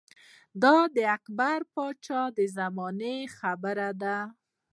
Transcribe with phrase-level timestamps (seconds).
[0.61, 4.17] دا د اکبر باچا د زمانې خبره ده